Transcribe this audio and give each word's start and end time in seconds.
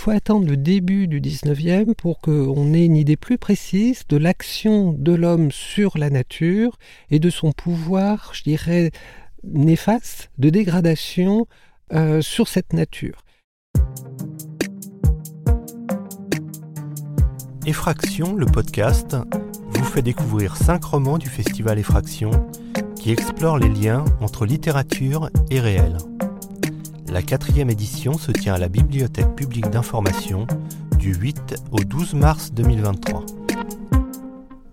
faut 0.00 0.10
attendre 0.12 0.46
le 0.46 0.56
début 0.56 1.06
du 1.08 1.20
19e 1.20 1.94
pour 1.94 2.20
qu'on 2.20 2.72
ait 2.72 2.86
une 2.86 2.96
idée 2.96 3.18
plus 3.18 3.36
précise 3.36 4.04
de 4.08 4.16
l'action 4.16 4.94
de 4.94 5.12
l'homme 5.12 5.52
sur 5.52 5.98
la 5.98 6.08
nature 6.08 6.78
et 7.10 7.18
de 7.18 7.28
son 7.28 7.52
pouvoir, 7.52 8.30
je 8.32 8.42
dirais, 8.42 8.92
néfaste, 9.44 10.30
de 10.38 10.48
dégradation 10.48 11.46
euh, 11.92 12.22
sur 12.22 12.48
cette 12.48 12.72
nature. 12.72 13.24
Effraction, 17.66 18.34
le 18.34 18.46
podcast, 18.46 19.18
vous 19.68 19.84
fait 19.84 20.02
découvrir 20.02 20.56
cinq 20.56 20.82
romans 20.82 21.18
du 21.18 21.28
festival 21.28 21.78
Effraction 21.78 22.30
qui 22.96 23.12
explorent 23.12 23.58
les 23.58 23.68
liens 23.68 24.06
entre 24.22 24.46
littérature 24.46 25.28
et 25.50 25.60
réel. 25.60 25.98
La 27.10 27.22
quatrième 27.22 27.70
édition 27.70 28.16
se 28.16 28.30
tient 28.30 28.54
à 28.54 28.58
la 28.58 28.68
Bibliothèque 28.68 29.34
publique 29.34 29.68
d'information 29.68 30.46
du 30.96 31.12
8 31.12 31.56
au 31.72 31.80
12 31.80 32.14
mars 32.14 32.52
2023. 32.52 33.26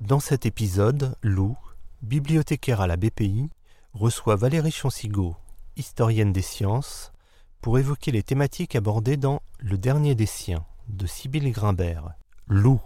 Dans 0.02 0.20
cet 0.20 0.46
épisode, 0.46 1.16
Lou, 1.24 1.58
bibliothécaire 2.04 2.80
à 2.80 2.86
la 2.86 2.96
BPI, 2.96 3.50
reçoit 3.96 4.36
Valérie 4.36 4.70
Chansigo, 4.70 5.36
historienne 5.78 6.32
des 6.32 6.44
sciences, 6.44 7.12
pour 7.60 7.80
évoquer 7.80 8.12
les 8.12 8.22
thématiques 8.22 8.76
abordées 8.76 9.18
dans 9.18 9.42
Le 9.58 9.80
dernier 9.80 10.14
des 10.14 10.28
siens 10.28 10.64
de 10.90 11.08
Sibylle 11.08 11.52
Grimbert. 11.52 12.12
Lou. 12.46 12.80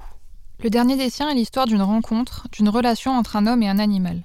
Le 0.64 0.70
dernier 0.70 0.96
des 0.96 1.10
siens 1.10 1.30
est 1.30 1.36
l'histoire 1.36 1.66
d'une 1.66 1.82
rencontre, 1.82 2.48
d'une 2.54 2.70
relation 2.70 3.12
entre 3.12 3.36
un 3.36 3.48
homme 3.48 3.64
et 3.64 3.70
un 3.70 3.80
animal. 3.80 4.24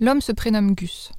L'homme 0.00 0.22
se 0.22 0.32
prénomme 0.32 0.74
Gus. 0.74 1.12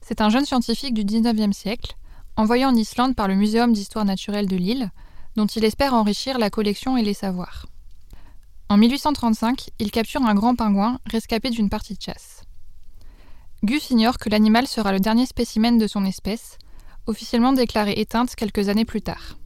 C'est 0.00 0.22
un 0.22 0.30
jeune 0.30 0.46
scientifique 0.46 0.94
du 0.94 1.04
19e 1.04 1.52
siècle 1.52 1.94
envoyé 2.36 2.64
en 2.64 2.74
Islande 2.74 3.14
par 3.14 3.28
le 3.28 3.34
Muséum 3.34 3.72
d'histoire 3.72 4.04
naturelle 4.04 4.48
de 4.48 4.56
Lille, 4.56 4.90
dont 5.36 5.46
il 5.46 5.64
espère 5.64 5.94
enrichir 5.94 6.38
la 6.38 6.50
collection 6.50 6.96
et 6.96 7.02
les 7.02 7.14
savoirs. 7.14 7.66
En 8.68 8.76
1835, 8.76 9.70
il 9.78 9.90
capture 9.90 10.22
un 10.22 10.34
grand 10.34 10.54
pingouin 10.54 10.98
rescapé 11.06 11.50
d'une 11.50 11.68
partie 11.68 11.94
de 11.94 12.02
chasse. 12.02 12.42
Gus 13.62 13.90
ignore 13.90 14.18
que 14.18 14.28
l'animal 14.28 14.66
sera 14.66 14.92
le 14.92 15.00
dernier 15.00 15.26
spécimen 15.26 15.78
de 15.78 15.86
son 15.86 16.04
espèce, 16.04 16.58
officiellement 17.06 17.52
déclarée 17.52 17.94
éteinte 17.98 18.34
quelques 18.34 18.68
années 18.68 18.84
plus 18.84 19.02
tard. 19.02 19.38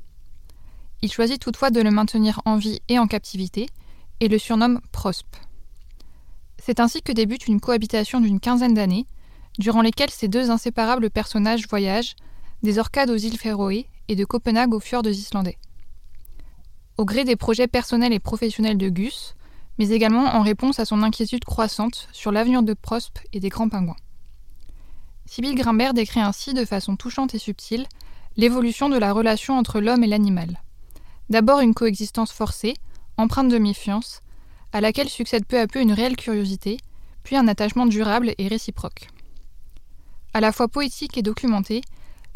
Il 1.02 1.12
choisit 1.12 1.40
toutefois 1.40 1.70
de 1.70 1.80
le 1.80 1.90
maintenir 1.90 2.40
en 2.44 2.56
vie 2.56 2.80
et 2.88 2.98
en 2.98 3.06
captivité, 3.06 3.68
et 4.20 4.28
le 4.28 4.38
surnomme 4.38 4.80
Prosp. 4.90 5.26
C'est 6.58 6.80
ainsi 6.80 7.02
que 7.02 7.12
débute 7.12 7.46
une 7.46 7.60
cohabitation 7.60 8.20
d'une 8.20 8.40
quinzaine 8.40 8.74
d'années, 8.74 9.06
durant 9.58 9.82
lesquelles 9.82 10.10
ces 10.10 10.28
deux 10.28 10.50
inséparables 10.50 11.10
personnages 11.10 11.68
voyagent 11.68 12.16
des 12.62 12.78
Orcades 12.78 13.10
aux 13.10 13.16
îles 13.16 13.38
Féroé 13.38 13.86
et 14.08 14.16
de 14.16 14.24
Copenhague 14.24 14.74
aux 14.74 14.80
fjords 14.80 15.06
islandais. 15.06 15.58
Au 16.96 17.04
gré 17.04 17.24
des 17.24 17.36
projets 17.36 17.68
personnels 17.68 18.12
et 18.12 18.18
professionnels 18.18 18.78
de 18.78 18.88
Gus, 18.88 19.34
mais 19.78 19.90
également 19.90 20.34
en 20.34 20.42
réponse 20.42 20.80
à 20.80 20.84
son 20.84 21.02
inquiétude 21.02 21.44
croissante 21.44 22.08
sur 22.12 22.32
l'avenir 22.32 22.62
de 22.62 22.74
Prosp 22.74 23.18
et 23.32 23.40
des 23.40 23.48
grands 23.48 23.68
pingouins. 23.68 23.96
Sibyl 25.26 25.54
Grimbert 25.54 25.94
décrit 25.94 26.20
ainsi 26.20 26.54
de 26.54 26.64
façon 26.64 26.96
touchante 26.96 27.34
et 27.34 27.38
subtile 27.38 27.86
l'évolution 28.36 28.88
de 28.88 28.96
la 28.96 29.12
relation 29.12 29.56
entre 29.56 29.80
l'homme 29.80 30.02
et 30.02 30.08
l'animal. 30.08 30.62
D'abord 31.28 31.60
une 31.60 31.74
coexistence 31.74 32.32
forcée, 32.32 32.74
empreinte 33.16 33.48
de 33.48 33.58
méfiance, 33.58 34.22
à 34.72 34.80
laquelle 34.80 35.08
succède 35.08 35.46
peu 35.46 35.60
à 35.60 35.66
peu 35.66 35.80
une 35.80 35.92
réelle 35.92 36.16
curiosité, 36.16 36.78
puis 37.22 37.36
un 37.36 37.46
attachement 37.46 37.86
durable 37.86 38.34
et 38.38 38.48
réciproque. 38.48 39.08
À 40.34 40.40
la 40.40 40.52
fois 40.52 40.68
poétique 40.68 41.18
et 41.18 41.22
documenté, 41.22 41.82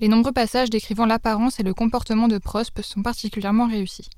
les 0.02 0.08
nombreux 0.08 0.32
passages 0.32 0.68
décrivant 0.68 1.06
l'apparence 1.06 1.60
et 1.60 1.62
le 1.62 1.74
comportement 1.74 2.26
de 2.26 2.36
Prospe 2.36 2.82
sont 2.82 3.02
particulièrement 3.02 3.68
réussis. 3.68 4.10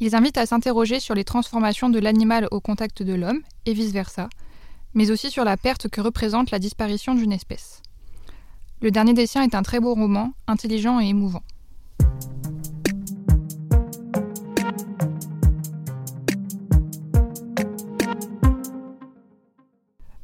Ils 0.00 0.16
invitent 0.16 0.36
à 0.36 0.46
s'interroger 0.46 0.98
sur 0.98 1.14
les 1.14 1.22
transformations 1.22 1.90
de 1.90 2.00
l'animal 2.00 2.48
au 2.50 2.58
contact 2.58 3.04
de 3.04 3.14
l'homme, 3.14 3.40
et 3.66 3.72
vice-versa, 3.72 4.28
mais 4.94 5.12
aussi 5.12 5.30
sur 5.30 5.44
la 5.44 5.56
perte 5.56 5.88
que 5.88 6.00
représente 6.00 6.50
la 6.50 6.58
disparition 6.58 7.14
d'une 7.14 7.30
espèce. 7.30 7.82
Le 8.80 8.90
dernier 8.90 9.14
des 9.14 9.28
siens 9.28 9.44
est 9.44 9.54
un 9.54 9.62
très 9.62 9.78
beau 9.78 9.94
roman, 9.94 10.32
intelligent 10.48 10.98
et 10.98 11.06
émouvant. 11.06 11.44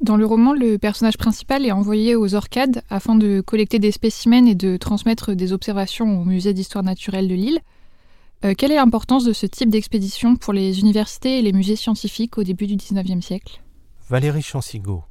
Dans 0.06 0.16
le 0.16 0.24
roman, 0.24 0.52
le 0.52 0.78
personnage 0.78 1.18
principal 1.18 1.66
est 1.66 1.72
envoyé 1.72 2.14
aux 2.14 2.36
Orcades 2.36 2.82
afin 2.90 3.16
de 3.16 3.40
collecter 3.40 3.80
des 3.80 3.90
spécimens 3.90 4.46
et 4.46 4.54
de 4.54 4.76
transmettre 4.76 5.34
des 5.34 5.52
observations 5.52 6.20
au 6.20 6.24
musée 6.24 6.54
d'histoire 6.54 6.84
naturelle 6.84 7.26
de 7.26 7.34
Lille. 7.34 7.58
Euh, 8.44 8.54
quelle 8.56 8.70
est 8.70 8.76
l'importance 8.76 9.24
de 9.24 9.32
ce 9.32 9.46
type 9.46 9.68
d'expédition 9.68 10.36
pour 10.36 10.52
les 10.52 10.78
universités 10.78 11.40
et 11.40 11.42
les 11.42 11.52
musées 11.52 11.74
scientifiques 11.74 12.38
au 12.38 12.44
début 12.44 12.68
du 12.68 12.76
XIXe 12.76 13.20
siècle? 13.20 13.60
Valérie 14.08 14.42
Chansigo. 14.42 15.02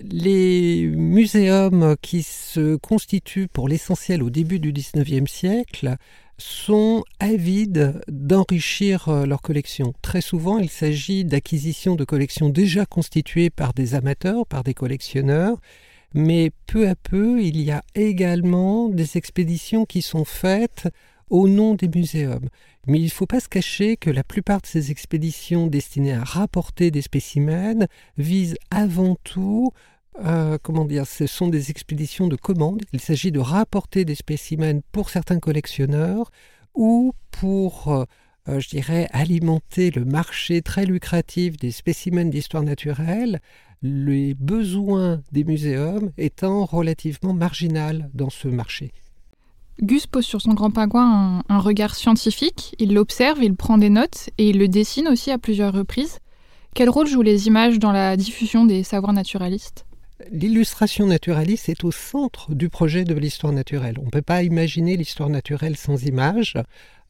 Les 0.00 0.86
muséums 0.94 1.96
qui 2.00 2.22
se 2.22 2.76
constituent 2.76 3.48
pour 3.48 3.68
l'essentiel 3.68 4.22
au 4.22 4.30
début 4.30 4.60
du 4.60 4.72
XIXe 4.72 5.28
siècle 5.28 5.96
sont 6.38 7.04
avides 7.18 8.00
d'enrichir 8.08 9.08
euh, 9.08 9.26
leur 9.26 9.42
collection. 9.42 9.94
Très 10.02 10.20
souvent, 10.20 10.58
il 10.58 10.70
s'agit 10.70 11.24
d'acquisition 11.24 11.94
de 11.94 12.04
collections 12.04 12.48
déjà 12.48 12.86
constituées 12.86 13.50
par 13.50 13.72
des 13.72 13.94
amateurs, 13.94 14.46
par 14.46 14.62
des 14.62 14.74
collectionneurs, 14.74 15.58
mais 16.14 16.50
peu 16.66 16.88
à 16.88 16.94
peu, 16.94 17.42
il 17.42 17.60
y 17.60 17.70
a 17.70 17.82
également 17.94 18.88
des 18.88 19.16
expéditions 19.16 19.84
qui 19.84 20.02
sont 20.02 20.24
faites 20.24 20.88
au 21.30 21.48
nom 21.48 21.74
des 21.74 21.88
muséums. 21.88 22.48
Mais 22.86 22.98
il 22.98 23.04
ne 23.04 23.10
faut 23.10 23.26
pas 23.26 23.40
se 23.40 23.48
cacher 23.48 23.96
que 23.96 24.10
la 24.10 24.22
plupart 24.22 24.60
de 24.60 24.66
ces 24.66 24.90
expéditions 24.90 25.66
destinées 25.66 26.14
à 26.14 26.22
rapporter 26.22 26.90
des 26.90 27.02
spécimens 27.02 27.86
visent 28.16 28.56
avant 28.70 29.16
tout 29.24 29.72
euh, 30.24 30.58
comment 30.62 30.84
dire, 30.84 31.06
ce 31.06 31.26
sont 31.26 31.48
des 31.48 31.70
expéditions 31.70 32.28
de 32.28 32.36
commande. 32.36 32.82
Il 32.92 33.00
s'agit 33.00 33.32
de 33.32 33.40
rapporter 33.40 34.04
des 34.04 34.14
spécimens 34.14 34.80
pour 34.92 35.10
certains 35.10 35.38
collectionneurs 35.38 36.30
ou 36.74 37.12
pour, 37.30 37.88
euh, 37.88 38.04
euh, 38.48 38.60
je 38.60 38.68
dirais, 38.68 39.08
alimenter 39.12 39.90
le 39.90 40.04
marché 40.04 40.62
très 40.62 40.86
lucratif 40.86 41.56
des 41.56 41.70
spécimens 41.70 42.30
d'histoire 42.30 42.62
naturelle, 42.62 43.40
les 43.82 44.34
besoins 44.34 45.20
des 45.32 45.44
muséums 45.44 46.10
étant 46.16 46.64
relativement 46.64 47.34
marginal 47.34 48.10
dans 48.14 48.30
ce 48.30 48.48
marché. 48.48 48.92
Gus 49.82 50.06
pose 50.06 50.24
sur 50.24 50.40
son 50.40 50.54
grand 50.54 50.70
pingouin 50.70 51.42
un 51.46 51.58
regard 51.58 51.94
scientifique, 51.94 52.74
il 52.78 52.94
l'observe, 52.94 53.44
il 53.44 53.54
prend 53.54 53.76
des 53.76 53.90
notes 53.90 54.30
et 54.38 54.48
il 54.48 54.58
le 54.58 54.68
dessine 54.68 55.08
aussi 55.08 55.30
à 55.30 55.36
plusieurs 55.36 55.74
reprises. 55.74 56.18
Quel 56.74 56.88
rôle 56.88 57.06
jouent 57.06 57.22
les 57.22 57.46
images 57.46 57.78
dans 57.78 57.92
la 57.92 58.16
diffusion 58.16 58.64
des 58.64 58.82
savoirs 58.82 59.12
naturalistes? 59.12 59.85
L'illustration 60.30 61.06
naturaliste 61.06 61.68
est 61.68 61.84
au 61.84 61.92
centre 61.92 62.54
du 62.54 62.70
projet 62.70 63.04
de 63.04 63.14
l'histoire 63.14 63.52
naturelle. 63.52 63.96
On 64.00 64.06
ne 64.06 64.10
peut 64.10 64.22
pas 64.22 64.42
imaginer 64.42 64.96
l'histoire 64.96 65.28
naturelle 65.28 65.76
sans 65.76 66.04
images. 66.04 66.54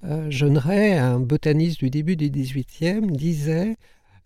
Euh, 0.04 0.30
un 0.30 1.20
botaniste 1.20 1.78
du 1.78 1.88
début 1.88 2.16
du 2.16 2.30
XVIIIe, 2.30 3.06
disait 3.06 3.76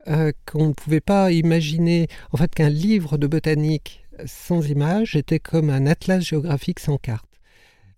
euh, 0.09 0.33
qu'on 0.47 0.69
ne 0.69 0.73
pouvait 0.73 1.01
pas 1.01 1.31
imaginer 1.31 2.09
en 2.33 2.39
fait 2.39 2.55
qu'un 2.55 2.71
livre 2.71 3.19
de 3.19 3.27
botanique 3.27 4.05
sans 4.27 4.67
images 4.69 5.15
était 5.15 5.39
comme 5.39 5.69
un 5.69 5.87
atlas 5.87 6.25
géographique 6.25 6.81
sans 6.81 6.97
carte. 6.97 7.29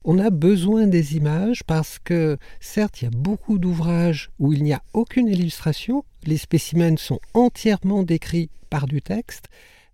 On 0.05 0.19
a 0.19 0.31
besoin 0.31 0.89
des 0.89 1.17
images 1.17 1.63
parce 1.65 2.01
que 2.01 2.37
certes 2.61 3.01
il 3.01 3.05
y 3.05 3.09
a 3.09 3.17
beaucoup 3.17 3.59
d'ouvrages 3.59 4.31
où 4.41 4.53
il 4.53 4.65
n'y 4.65 4.73
a 4.73 4.83
aucune 4.95 5.29
illustration, 5.29 6.05
les 6.25 6.39
spécimens 6.39 6.99
sont 6.99 7.21
entièrement 7.35 8.03
décrits 8.03 8.51
par 8.69 8.87
du 8.87 9.01
texte, 9.01 9.47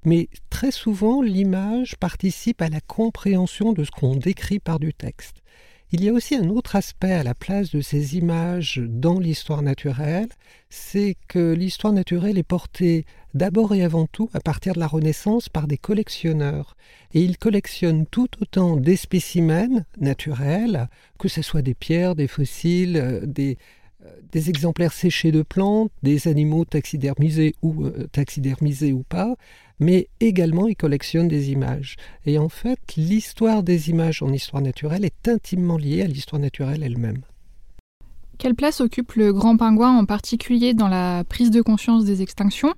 mais 0.08 0.30
très 0.48 0.70
souvent 0.70 1.20
l'image 1.20 1.96
participe 1.96 2.62
à 2.62 2.70
la 2.70 2.80
compréhension 2.80 3.74
de 3.74 3.84
ce 3.84 3.90
qu'on 3.90 4.16
décrit 4.16 4.58
par 4.58 4.78
du 4.78 4.94
texte. 4.94 5.42
Il 5.92 6.02
y 6.02 6.08
a 6.08 6.12
aussi 6.14 6.34
un 6.34 6.48
autre 6.48 6.76
aspect 6.76 7.12
à 7.12 7.22
la 7.22 7.34
place 7.34 7.70
de 7.70 7.82
ces 7.82 8.16
images 8.16 8.80
dans 8.86 9.18
l'histoire 9.18 9.60
naturelle, 9.60 10.28
c'est 10.70 11.16
que 11.28 11.52
l'histoire 11.52 11.92
naturelle 11.92 12.38
est 12.38 12.42
portée 12.42 13.04
d'abord 13.34 13.74
et 13.74 13.82
avant 13.84 14.06
tout 14.06 14.30
à 14.32 14.40
partir 14.40 14.72
de 14.74 14.80
la 14.80 14.86
Renaissance 14.86 15.50
par 15.50 15.66
des 15.66 15.78
collectionneurs. 15.78 16.74
Et 17.12 17.20
ils 17.20 17.36
collectionnent 17.36 18.06
tout 18.06 18.28
autant 18.40 18.76
des 18.76 18.96
spécimens 18.96 19.84
naturels, 19.98 20.88
que 21.18 21.28
ce 21.28 21.42
soit 21.42 21.62
des 21.62 21.74
pierres, 21.74 22.14
des 22.14 22.28
fossiles, 22.28 22.96
euh, 22.96 23.26
des, 23.26 23.58
des 24.32 24.50
exemplaires 24.50 24.92
séchés 24.92 25.32
de 25.32 25.42
plantes, 25.42 25.90
des 26.02 26.28
animaux 26.28 26.64
taxidermisés 26.64 27.54
ou, 27.62 27.84
euh, 27.84 28.08
taxidermisés 28.12 28.92
ou 28.92 29.02
pas, 29.02 29.36
mais 29.80 30.08
également 30.20 30.66
il 30.66 30.76
collectionne 30.76 31.28
des 31.28 31.50
images. 31.50 31.96
Et 32.26 32.38
en 32.38 32.48
fait, 32.48 32.78
l'histoire 32.96 33.62
des 33.62 33.90
images 33.90 34.22
en 34.22 34.32
histoire 34.32 34.62
naturelle 34.62 35.04
est 35.04 35.28
intimement 35.28 35.78
liée 35.78 36.02
à 36.02 36.06
l'histoire 36.06 36.40
naturelle 36.40 36.82
elle-même. 36.82 37.22
Quelle 38.38 38.54
place 38.54 38.80
occupe 38.80 39.14
le 39.14 39.32
grand 39.32 39.56
pingouin 39.56 39.96
en 39.98 40.04
particulier 40.04 40.72
dans 40.72 40.88
la 40.88 41.24
prise 41.24 41.50
de 41.50 41.60
conscience 41.60 42.04
des 42.04 42.22
extinctions 42.22 42.74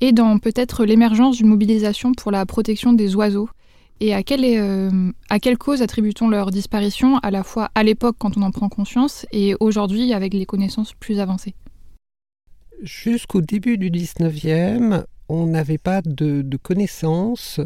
et 0.00 0.12
dans 0.12 0.38
peut-être 0.38 0.84
l'émergence 0.84 1.36
d'une 1.36 1.48
mobilisation 1.48 2.12
pour 2.12 2.30
la 2.30 2.46
protection 2.46 2.92
des 2.92 3.16
oiseaux? 3.16 3.48
Et 4.00 4.14
à 4.14 4.22
quelle, 4.22 4.44
euh, 4.44 5.12
à 5.28 5.38
quelle 5.38 5.58
cause 5.58 5.82
attribue-t-on 5.82 6.28
leur 6.28 6.50
disparition, 6.50 7.18
à 7.18 7.30
la 7.30 7.42
fois 7.42 7.70
à 7.74 7.82
l'époque 7.82 8.16
quand 8.18 8.36
on 8.38 8.42
en 8.42 8.50
prend 8.50 8.70
conscience 8.70 9.26
et 9.30 9.54
aujourd'hui 9.60 10.14
avec 10.14 10.32
les 10.32 10.46
connaissances 10.46 10.94
plus 10.94 11.20
avancées? 11.20 11.54
Jusqu'au 12.82 13.42
début 13.42 13.76
du 13.76 13.90
19e, 13.90 15.04
on 15.28 15.46
n'avait 15.46 15.78
pas 15.78 16.00
de 16.02 16.56
connaissances 16.56 17.60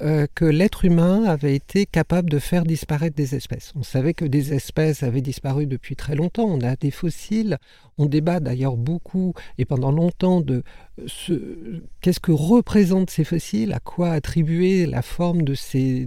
euh, 0.00 0.26
que 0.34 0.44
l'être 0.44 0.84
humain 0.84 1.24
avait 1.24 1.54
été 1.54 1.86
capable 1.86 2.30
de 2.30 2.38
faire 2.38 2.64
disparaître 2.64 3.16
des 3.16 3.34
espèces. 3.34 3.72
On 3.74 3.82
savait 3.82 4.14
que 4.14 4.24
des 4.24 4.54
espèces 4.54 5.02
avaient 5.02 5.22
disparu 5.22 5.66
depuis 5.66 5.96
très 5.96 6.14
longtemps. 6.14 6.44
On 6.44 6.60
a 6.60 6.76
des 6.76 6.90
fossiles. 6.90 7.58
On 7.98 8.06
débat 8.06 8.38
d'ailleurs 8.38 8.76
beaucoup 8.76 9.34
et 9.58 9.64
pendant 9.64 9.90
longtemps 9.90 10.40
de 10.40 10.62
ce, 11.06 11.82
qu'est-ce 12.00 12.20
que 12.20 12.32
représentent 12.32 13.10
ces 13.10 13.24
fossiles, 13.24 13.72
à 13.72 13.80
quoi 13.80 14.10
attribuer 14.10 14.86
la 14.86 15.02
forme 15.02 15.42
de 15.42 15.54
ces, 15.54 16.06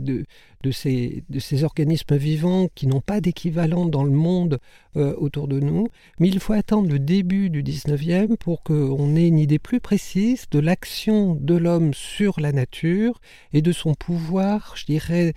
de 0.61 0.71
ces, 0.71 1.23
organismes 1.63 2.15
vivants 2.15 2.69
qui 2.75 2.87
n'ont 2.87 3.01
pas 3.01 3.21
d'équivalent 3.21 3.85
dans 3.85 4.03
le 4.03 4.11
monde 4.11 4.59
euh, 4.95 5.13
autour 5.17 5.47
de 5.47 5.59
nous. 5.59 5.87
Mais 6.19 6.27
il 6.27 6.39
faut 6.39 6.53
attendre 6.53 6.89
le 6.89 6.99
début 6.99 7.49
du 7.49 7.63
19e 7.63 8.37
pour 8.37 8.63
qu'on 8.63 9.15
ait 9.15 9.27
une 9.27 9.39
idée 9.39 9.59
plus 9.59 9.79
précise 9.79 10.45
de 10.51 10.59
l'action 10.59 11.35
de 11.35 11.55
l'homme 11.55 11.93
sur 11.93 12.39
la 12.39 12.51
nature 12.51 13.19
et 13.53 13.61
de 13.61 13.71
son 13.71 13.93
pouvoir, 13.93 14.73
je 14.75 14.85
dirais, 14.85 15.33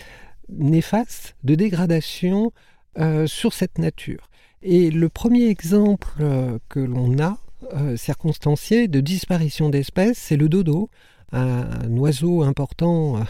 néfaste 0.48 1.36
de 1.44 1.54
dégradation 1.54 2.52
euh, 2.98 3.26
sur 3.26 3.52
cette 3.52 3.78
nature. 3.78 4.30
Et 4.62 4.90
le 4.90 5.08
premier 5.08 5.46
exemple 5.48 6.08
euh, 6.20 6.58
que 6.68 6.80
l'on 6.80 7.18
a, 7.18 7.38
circonstancié, 7.96 8.88
de 8.88 9.00
disparition 9.00 9.70
d'espèces, 9.70 10.18
c'est 10.18 10.36
le 10.36 10.50
dodo, 10.50 10.90
un, 11.32 11.96
oiseau 11.96 12.42
important 12.42 13.24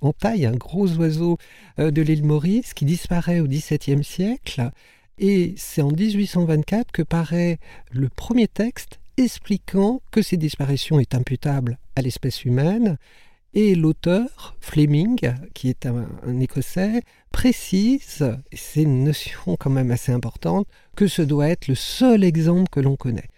en, 0.00 0.12
taille, 0.12 0.46
un 0.46 0.56
gros 0.56 0.88
oiseau 0.96 1.38
euh, 1.78 1.90
de 1.90 2.02
l'île 2.02 2.24
Maurice 2.24 2.74
qui 2.74 2.84
disparaît 2.84 3.40
au 3.40 3.46
XVIIe 3.46 4.04
siècle. 4.04 4.70
Et 5.18 5.54
c'est 5.56 5.82
en 5.82 5.90
1824 5.90 6.92
que 6.92 7.02
paraît 7.02 7.58
le 7.90 8.08
premier 8.08 8.48
texte 8.48 9.00
expliquant 9.16 10.02
que 10.10 10.22
ces 10.22 10.36
disparitions 10.36 11.00
est 11.00 11.14
imputable 11.14 11.78
à 11.94 12.02
l'espèce 12.02 12.44
humaine. 12.44 12.98
Et 13.54 13.74
l'auteur, 13.74 14.54
Fleming, 14.60 15.32
qui 15.54 15.70
est 15.70 15.86
un, 15.86 16.06
un 16.26 16.40
Écossais, 16.40 17.00
précise, 17.32 18.22
et 18.52 18.56
c'est 18.56 18.82
une 18.82 19.04
notion 19.04 19.56
quand 19.58 19.70
même 19.70 19.90
assez 19.90 20.12
importante, 20.12 20.66
que 20.94 21.06
ce 21.06 21.22
doit 21.22 21.48
être 21.48 21.68
le 21.68 21.74
seul 21.74 22.22
exemple 22.22 22.68
que 22.70 22.80
l'on 22.80 22.96
connaît. 22.96 23.28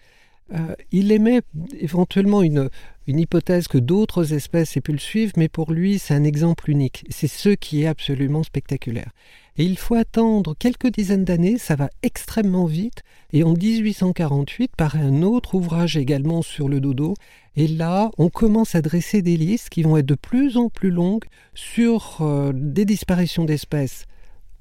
Euh, 0.53 0.75
il 0.91 1.11
émet 1.11 1.41
éventuellement 1.79 2.41
une, 2.41 2.69
une 3.09 3.19
hypothèse 3.19 3.67
que 3.67 3.79
d'autres 3.79 4.33
espèces 4.33 4.77
aient 4.77 4.81
pu 4.81 4.91
le 4.91 4.99
suivre, 4.99 5.33
mais 5.35 5.49
pour 5.49 5.71
lui, 5.71 5.97
c'est 5.97 6.13
un 6.13 6.23
exemple 6.23 6.69
unique. 6.69 7.05
C'est 7.09 7.27
ce 7.27 7.49
qui 7.49 7.81
est 7.81 7.87
absolument 7.87 8.43
spectaculaire. 8.43 9.09
Et 9.57 9.63
il 9.63 9.79
faut 9.79 9.95
attendre 9.95 10.55
quelques 10.57 10.91
dizaines 10.91 11.25
d'années, 11.25 11.57
ça 11.57 11.75
va 11.75 11.89
extrêmement 12.03 12.65
vite, 12.65 13.01
et 13.33 13.43
en 13.43 13.53
1848 13.53 14.73
paraît 14.77 14.99
un 14.99 15.23
autre 15.23 15.55
ouvrage 15.55 15.97
également 15.97 16.43
sur 16.43 16.69
le 16.69 16.79
dodo, 16.79 17.15
et 17.55 17.67
là, 17.67 18.11
on 18.19 18.29
commence 18.29 18.75
à 18.75 18.83
dresser 18.83 19.23
des 19.23 19.37
listes 19.37 19.69
qui 19.69 19.81
vont 19.81 19.97
être 19.97 20.05
de 20.05 20.13
plus 20.15 20.55
en 20.55 20.69
plus 20.69 20.91
longues 20.91 21.25
sur 21.55 22.19
euh, 22.21 22.51
des 22.53 22.85
disparitions 22.85 23.45
d'espèces 23.45 24.05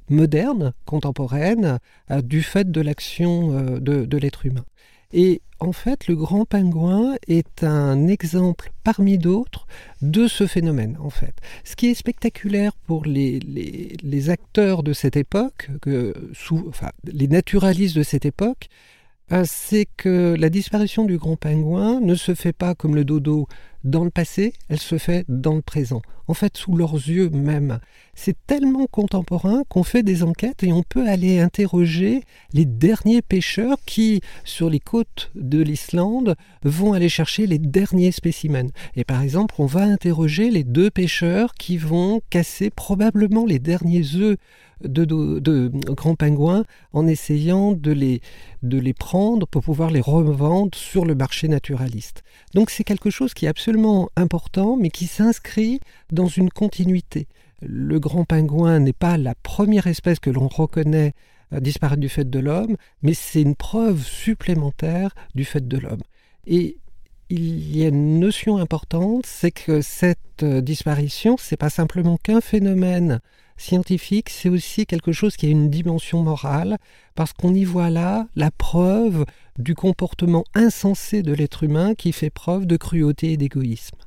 modernes, 0.08 0.72
contemporaines, 0.86 1.80
euh, 2.10 2.22
du 2.22 2.42
fait 2.42 2.70
de 2.70 2.80
l'action 2.80 3.78
de, 3.78 4.06
de 4.06 4.16
l'être 4.16 4.46
humain. 4.46 4.64
En 5.60 5.72
fait, 5.72 6.06
le 6.06 6.14
grand 6.14 6.44
pingouin 6.44 7.16
est 7.26 7.64
un 7.64 8.06
exemple 8.06 8.72
parmi 8.84 9.18
d'autres 9.18 9.66
de 10.02 10.28
ce 10.28 10.46
phénomène, 10.46 10.96
en 11.00 11.10
fait. 11.10 11.34
Ce 11.64 11.74
qui 11.76 11.88
est 11.88 11.94
spectaculaire 11.94 12.72
pour 12.86 13.04
les, 13.04 14.30
acteurs 14.30 14.82
de 14.82 14.92
cette 14.92 15.16
époque, 15.16 15.70
que, 15.82 16.14
sous, 16.32 16.64
enfin, 16.68 16.90
les 17.04 17.28
naturalistes 17.28 17.96
de 17.96 18.02
cette 18.02 18.24
époque, 18.24 18.68
euh, 19.32 19.44
c'est 19.46 19.86
que 19.96 20.34
la 20.38 20.48
disparition 20.48 21.04
du 21.04 21.18
grand 21.18 21.36
pingouin 21.36 22.00
ne 22.00 22.14
se 22.14 22.34
fait 22.34 22.52
pas 22.52 22.74
comme 22.74 22.94
le 22.94 23.04
dodo 23.04 23.46
dans 23.84 24.04
le 24.04 24.10
passé, 24.10 24.52
elle 24.68 24.78
se 24.78 24.98
fait 24.98 25.24
dans 25.28 25.54
le 25.54 25.62
présent, 25.62 26.02
en 26.28 26.34
fait 26.34 26.56
sous 26.56 26.76
leurs 26.76 26.94
yeux 26.94 27.30
même. 27.30 27.80
C'est 28.14 28.36
tellement 28.46 28.86
contemporain 28.86 29.62
qu'on 29.68 29.82
fait 29.82 30.02
des 30.02 30.22
enquêtes 30.22 30.62
et 30.62 30.72
on 30.72 30.82
peut 30.82 31.08
aller 31.08 31.40
interroger 31.40 32.22
les 32.52 32.64
derniers 32.64 33.22
pêcheurs 33.22 33.78
qui, 33.86 34.20
sur 34.44 34.70
les 34.70 34.80
côtes 34.80 35.30
de 35.34 35.62
l'Islande, 35.62 36.36
vont 36.62 36.92
aller 36.92 37.08
chercher 37.08 37.46
les 37.46 37.58
derniers 37.58 38.12
spécimens. 38.12 38.70
Et 38.94 39.04
par 39.04 39.22
exemple, 39.22 39.54
on 39.58 39.66
va 39.66 39.82
interroger 39.82 40.50
les 40.50 40.64
deux 40.64 40.90
pêcheurs 40.90 41.54
qui 41.54 41.76
vont 41.76 42.20
casser 42.30 42.70
probablement 42.70 43.46
les 43.46 43.58
derniers 43.58 44.14
œufs 44.14 44.36
de, 44.82 45.70
grands 45.92 46.14
pingouins 46.14 46.64
en 46.92 47.06
essayant 47.06 47.72
de 47.72 47.90
les, 47.90 48.20
de 48.62 48.78
les 48.78 48.94
prendre 48.94 49.46
pour 49.46 49.62
pouvoir 49.62 49.90
les 49.90 50.00
revendre 50.00 50.76
sur 50.76 51.04
le 51.04 51.14
marché 51.14 51.48
naturaliste. 51.48 52.22
Donc 52.54 52.70
c'est 52.70 52.84
quelque 52.84 53.10
chose 53.10 53.34
qui 53.34 53.46
est 53.46 53.48
absolument 53.48 54.08
important, 54.16 54.76
mais 54.76 54.90
qui 54.90 55.06
s'inscrit 55.06 55.80
dans 56.18 56.26
une 56.26 56.50
continuité. 56.50 57.28
Le 57.62 58.00
grand 58.00 58.24
pingouin 58.24 58.80
n'est 58.80 58.92
pas 58.92 59.16
la 59.16 59.36
première 59.36 59.86
espèce 59.86 60.18
que 60.18 60.30
l'on 60.30 60.48
reconnaît 60.48 61.12
euh, 61.52 61.60
disparaître 61.60 62.00
du 62.00 62.08
fait 62.08 62.28
de 62.28 62.40
l'homme, 62.40 62.76
mais 63.02 63.14
c'est 63.14 63.40
une 63.40 63.54
preuve 63.54 64.02
supplémentaire 64.04 65.14
du 65.36 65.44
fait 65.44 65.66
de 65.66 65.78
l'homme. 65.78 66.02
Et 66.48 66.76
il 67.30 67.76
y 67.76 67.84
a 67.84 67.88
une 67.88 68.18
notion 68.18 68.56
importante, 68.56 69.26
c'est 69.26 69.52
que 69.52 69.80
cette 69.80 70.42
euh, 70.42 70.60
disparition, 70.60 71.36
c'est 71.38 71.56
pas 71.56 71.70
simplement 71.70 72.16
qu'un 72.16 72.40
phénomène 72.40 73.20
scientifique, 73.56 74.28
c'est 74.28 74.48
aussi 74.48 74.86
quelque 74.86 75.12
chose 75.12 75.36
qui 75.36 75.46
a 75.46 75.50
une 75.50 75.70
dimension 75.70 76.24
morale, 76.24 76.78
parce 77.14 77.32
qu'on 77.32 77.54
y 77.54 77.64
voit 77.64 77.90
là 77.90 78.26
la 78.34 78.50
preuve 78.50 79.24
du 79.56 79.76
comportement 79.76 80.44
insensé 80.54 81.22
de 81.22 81.32
l'être 81.32 81.62
humain 81.62 81.94
qui 81.94 82.10
fait 82.10 82.30
preuve 82.30 82.66
de 82.66 82.76
cruauté 82.76 83.32
et 83.32 83.36
d'égoïsme. 83.36 83.98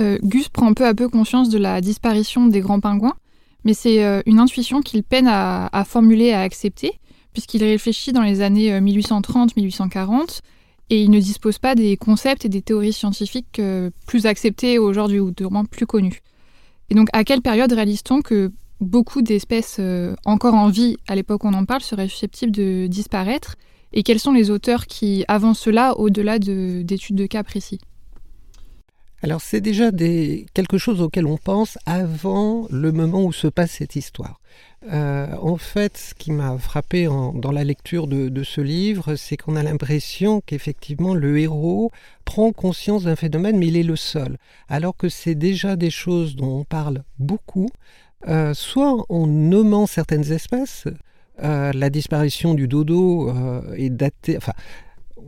Euh, 0.00 0.18
Gus 0.22 0.48
prend 0.48 0.72
peu 0.74 0.86
à 0.86 0.94
peu 0.94 1.08
conscience 1.08 1.48
de 1.48 1.58
la 1.58 1.80
disparition 1.80 2.46
des 2.46 2.60
grands 2.60 2.80
pingouins, 2.80 3.14
mais 3.64 3.74
c'est 3.74 4.04
euh, 4.04 4.22
une 4.26 4.38
intuition 4.38 4.80
qu'il 4.80 5.02
peine 5.02 5.28
à, 5.28 5.84
formuler, 5.86 6.32
à 6.32 6.40
accepter, 6.40 6.92
puisqu'il 7.32 7.62
réfléchit 7.62 8.12
dans 8.12 8.22
les 8.22 8.40
années 8.40 8.78
1830-1840 8.80 9.98
euh, 9.98 10.26
et 10.90 11.02
il 11.02 11.10
ne 11.10 11.20
dispose 11.20 11.58
pas 11.58 11.74
des 11.74 11.96
concepts 11.96 12.44
et 12.44 12.48
des 12.48 12.62
théories 12.62 12.92
scientifiques 12.92 13.60
plus 14.06 14.26
acceptés 14.26 14.78
aujourd'hui 14.78 15.20
ou 15.20 15.32
moins 15.50 15.64
plus 15.64 15.86
connus. 15.86 16.20
Et 16.90 16.94
donc, 16.94 17.08
à 17.14 17.24
quelle 17.24 17.40
période 17.40 17.72
réalise-t-on 17.72 18.20
que 18.20 18.52
beaucoup 18.80 19.22
d'espèces 19.22 19.80
encore 20.26 20.54
en 20.54 20.68
vie, 20.68 20.98
à 21.08 21.14
l'époque 21.14 21.44
où 21.44 21.46
on 21.46 21.54
en 21.54 21.64
parle, 21.64 21.80
seraient 21.80 22.08
susceptibles 22.08 22.52
de 22.52 22.88
disparaître? 22.88 23.56
Et 23.94 24.02
quels 24.02 24.18
sont 24.18 24.32
les 24.32 24.50
auteurs 24.50 24.86
qui 24.86 25.24
avancent 25.28 25.60
cela 25.60 25.96
au-delà 25.98 26.38
d'études 26.38 27.16
de, 27.16 27.26
cas 27.26 27.42
précis? 27.42 27.78
Alors 29.22 29.40
c'est 29.40 29.60
déjà 29.60 29.92
des, 29.92 30.46
quelque 30.52 30.78
chose 30.78 31.00
auquel 31.00 31.26
on 31.26 31.36
pense 31.36 31.78
avant 31.86 32.66
le 32.70 32.90
moment 32.90 33.22
où 33.24 33.32
se 33.32 33.46
passe 33.46 33.72
cette 33.72 33.94
histoire. 33.94 34.40
Euh, 34.92 35.28
en 35.40 35.56
fait, 35.56 35.96
ce 35.96 36.14
qui 36.14 36.32
m'a 36.32 36.58
frappé 36.58 37.04
dans 37.04 37.52
la 37.52 37.62
lecture 37.62 38.08
de, 38.08 38.42
ce 38.42 38.60
livre, 38.60 39.14
c'est 39.14 39.36
qu'on 39.36 39.54
a 39.54 39.62
l'impression 39.62 40.40
qu'effectivement 40.44 41.14
le 41.14 41.38
héros 41.38 41.92
prend 42.24 42.50
conscience 42.50 43.04
d'un 43.04 43.14
phénomène, 43.14 43.58
mais 43.58 43.68
il 43.68 43.76
est 43.76 43.84
le 43.84 43.94
seul. 43.94 44.38
Alors 44.68 44.96
que 44.96 45.08
c'est 45.08 45.36
déjà 45.36 45.76
des 45.76 45.90
choses 45.90 46.34
dont 46.34 46.58
on 46.58 46.64
parle 46.64 47.04
beaucoup, 47.20 47.68
euh, 48.26 48.54
soit 48.54 49.04
en 49.08 49.28
nommant 49.28 49.86
certaines 49.86 50.32
espèces, 50.32 50.88
euh, 51.44 51.72
la 51.72 51.90
disparition 51.90 52.54
du 52.54 52.66
dodo 52.66 53.32
est 53.76 53.90
datée, 53.90 54.38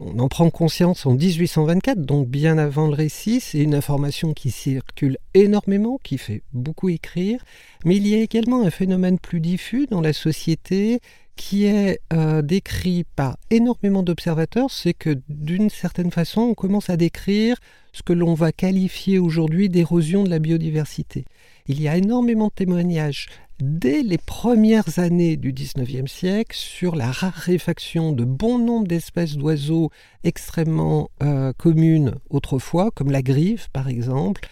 on 0.00 0.18
en 0.18 0.28
prend 0.28 0.50
conscience 0.50 1.06
en 1.06 1.14
1824, 1.14 2.00
donc 2.00 2.28
bien 2.28 2.58
avant 2.58 2.86
le 2.86 2.94
récit. 2.94 3.40
C'est 3.40 3.60
une 3.60 3.74
information 3.74 4.32
qui 4.32 4.50
circule 4.50 5.18
énormément, 5.34 5.98
qui 6.02 6.18
fait 6.18 6.42
beaucoup 6.52 6.88
écrire. 6.88 7.44
Mais 7.84 7.96
il 7.96 8.06
y 8.06 8.14
a 8.14 8.18
également 8.18 8.62
un 8.62 8.70
phénomène 8.70 9.18
plus 9.18 9.40
diffus 9.40 9.86
dans 9.86 10.00
la 10.00 10.12
société 10.12 11.00
qui 11.36 11.64
est 11.64 12.00
euh, 12.12 12.42
décrit 12.42 13.04
par 13.16 13.36
énormément 13.50 14.02
d'observateurs, 14.02 14.70
c'est 14.70 14.94
que 14.94 15.20
d'une 15.28 15.70
certaine 15.70 16.10
façon, 16.10 16.42
on 16.42 16.54
commence 16.54 16.90
à 16.90 16.96
décrire 16.96 17.56
ce 17.92 18.02
que 18.02 18.12
l'on 18.12 18.34
va 18.34 18.52
qualifier 18.52 19.18
aujourd'hui 19.18 19.68
d'érosion 19.68 20.24
de 20.24 20.30
la 20.30 20.38
biodiversité. 20.38 21.24
Il 21.66 21.80
y 21.80 21.88
a 21.88 21.96
énormément 21.96 22.48
de 22.48 22.52
témoignages 22.52 23.28
dès 23.60 24.02
les 24.02 24.18
premières 24.18 24.98
années 24.98 25.36
du 25.36 25.52
XIXe 25.52 26.10
siècle 26.10 26.56
sur 26.56 26.96
la 26.96 27.10
raréfaction 27.10 28.12
de 28.12 28.24
bon 28.24 28.58
nombre 28.58 28.88
d'espèces 28.88 29.36
d'oiseaux 29.36 29.90
extrêmement 30.24 31.10
euh, 31.22 31.52
communes 31.56 32.16
autrefois, 32.30 32.90
comme 32.90 33.10
la 33.10 33.22
griffe 33.22 33.68
par 33.72 33.88
exemple. 33.88 34.48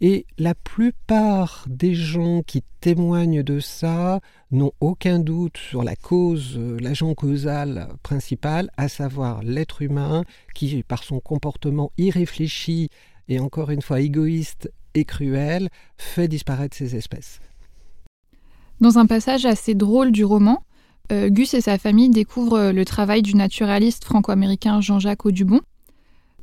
Et 0.00 0.26
la 0.36 0.54
plupart 0.54 1.64
des 1.68 1.94
gens 1.94 2.42
qui 2.42 2.62
témoignent 2.80 3.42
de 3.42 3.60
ça 3.60 4.20
n'ont 4.50 4.72
aucun 4.80 5.18
doute 5.18 5.56
sur 5.56 5.82
la 5.82 5.96
cause, 5.96 6.56
euh, 6.58 6.76
l'agent 6.80 7.14
causal 7.14 7.88
principal, 8.02 8.70
à 8.76 8.88
savoir 8.88 9.42
l'être 9.42 9.80
humain 9.80 10.24
qui, 10.54 10.82
par 10.82 11.02
son 11.02 11.18
comportement 11.18 11.92
irréfléchi 11.96 12.90
et 13.28 13.40
encore 13.40 13.70
une 13.70 13.80
fois 13.80 14.00
égoïste 14.00 14.70
et 14.94 15.06
cruel, 15.06 15.70
fait 15.96 16.28
disparaître 16.28 16.76
ces 16.76 16.94
espèces. 16.94 17.40
Dans 18.80 18.98
un 18.98 19.06
passage 19.06 19.46
assez 19.46 19.74
drôle 19.74 20.12
du 20.12 20.26
roman, 20.26 20.62
euh, 21.10 21.30
Gus 21.30 21.54
et 21.54 21.62
sa 21.62 21.78
famille 21.78 22.10
découvrent 22.10 22.70
le 22.70 22.84
travail 22.84 23.22
du 23.22 23.34
naturaliste 23.34 24.04
franco-américain 24.04 24.82
Jean-Jacques 24.82 25.24
Audubon, 25.24 25.60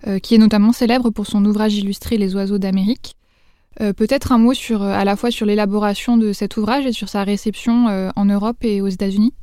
euh, 0.08 0.18
qui 0.18 0.34
est 0.34 0.40
notamment 0.40 0.72
célèbre 0.72 1.12
pour 1.12 1.28
son 1.28 1.46
ouvrage 1.46 1.76
illustré 1.76 2.18
Les 2.18 2.36
oiseaux 2.36 2.58
d'Amérique. 2.58 3.16
Euh, 3.82 3.94
peut-être 3.94 4.32
un 4.32 4.38
mot 4.38 4.54
sur, 4.54 4.84
à 4.84 5.04
la 5.04 5.16
fois 5.16 5.32
sur 5.32 5.46
l'élaboration 5.46 6.18
de 6.18 6.34
cet 6.34 6.58
ouvrage 6.58 6.86
et 6.86 6.92
sur 6.92 7.10
sa 7.10 7.24
réception 7.24 8.12
en 8.16 8.26
Europe 8.26 8.58
et 8.62 8.82
aux 8.82 8.88
États-Unis? 8.88 9.34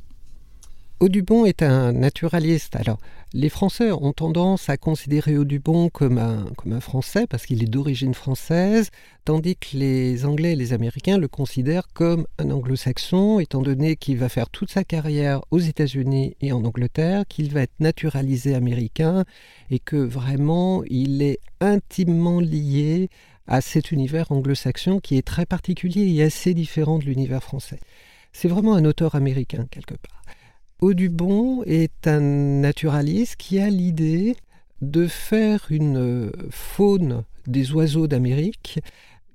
Audubon 1.01 1.45
est 1.45 1.63
un 1.63 1.93
naturaliste. 1.93 2.75
Alors, 2.75 2.99
les 3.33 3.49
Français 3.49 3.91
ont 3.91 4.13
tendance 4.13 4.69
à 4.69 4.77
considérer 4.77 5.35
Audubon 5.35 5.89
comme 5.89 6.19
un, 6.19 6.45
comme 6.57 6.73
un 6.73 6.79
Français 6.79 7.25
parce 7.25 7.47
qu'il 7.47 7.63
est 7.63 7.67
d'origine 7.67 8.13
française, 8.13 8.91
tandis 9.25 9.55
que 9.55 9.77
les 9.77 10.25
Anglais 10.25 10.51
et 10.51 10.55
les 10.55 10.73
Américains 10.73 11.17
le 11.17 11.27
considèrent 11.27 11.87
comme 11.93 12.27
un 12.37 12.51
anglo-saxon, 12.51 13.39
étant 13.39 13.63
donné 13.63 13.95
qu'il 13.95 14.19
va 14.19 14.29
faire 14.29 14.51
toute 14.51 14.69
sa 14.69 14.83
carrière 14.83 15.41
aux 15.49 15.57
États-Unis 15.57 16.35
et 16.39 16.51
en 16.51 16.63
Angleterre, 16.65 17.23
qu'il 17.27 17.51
va 17.51 17.61
être 17.61 17.79
naturalisé 17.79 18.53
américain 18.53 19.23
et 19.71 19.79
que 19.79 19.95
vraiment 19.95 20.83
il 20.87 21.23
est 21.23 21.39
intimement 21.61 22.39
lié 22.39 23.09
à 23.47 23.61
cet 23.61 23.91
univers 23.91 24.31
anglo-saxon 24.31 24.99
qui 24.99 25.17
est 25.17 25.25
très 25.25 25.45
particulier 25.45 26.13
et 26.13 26.23
assez 26.23 26.53
différent 26.53 26.99
de 26.99 27.05
l'univers 27.05 27.43
français. 27.43 27.79
C'est 28.33 28.47
vraiment 28.47 28.75
un 28.75 28.85
auteur 28.85 29.15
américain 29.15 29.67
quelque 29.69 29.95
part. 29.95 30.21
Audubon 30.79 31.63
est 31.65 32.07
un 32.07 32.21
naturaliste 32.21 33.35
qui 33.35 33.59
a 33.59 33.69
l'idée 33.69 34.35
de 34.81 35.05
faire 35.05 35.67
une 35.69 35.97
euh, 35.97 36.31
faune 36.49 37.23
des 37.45 37.71
oiseaux 37.71 38.07
d'Amérique 38.07 38.79